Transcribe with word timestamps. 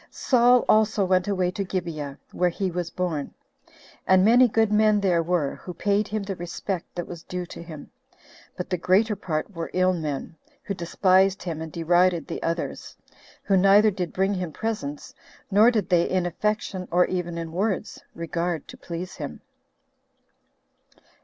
Saul 0.09 0.65
also 0.67 1.05
went 1.05 1.27
away 1.27 1.51
to 1.51 1.63
Gibeah, 1.63 2.17
where 2.31 2.49
he 2.49 2.71
was 2.71 2.89
born; 2.89 3.35
and 4.07 4.25
many 4.25 4.47
good 4.47 4.71
men 4.73 4.99
there 4.99 5.21
were 5.21 5.53
who 5.57 5.75
paid 5.75 6.07
him 6.07 6.23
the 6.23 6.35
respect 6.37 6.87
that 6.95 7.05
was 7.05 7.21
due 7.21 7.45
to 7.45 7.61
him; 7.61 7.91
but 8.57 8.71
the 8.71 8.79
greater 8.79 9.15
part 9.15 9.53
were 9.53 9.69
ill 9.75 9.93
men, 9.93 10.35
who 10.63 10.73
despised 10.73 11.43
him 11.43 11.61
and 11.61 11.71
derided 11.71 12.25
the 12.25 12.41
others, 12.41 12.95
who 13.43 13.55
neither 13.55 13.91
did 13.91 14.11
bring 14.11 14.33
him 14.33 14.51
presents, 14.51 15.13
nor 15.51 15.69
did 15.69 15.87
they 15.89 16.09
in 16.09 16.25
affection, 16.25 16.87
or 16.89 17.05
even 17.05 17.37
in 17.37 17.51
words, 17.51 18.03
regard 18.15 18.67
to 18.69 18.77
please 18.77 19.17
him. 19.17 19.39